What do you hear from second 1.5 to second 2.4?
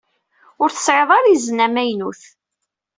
amaynut.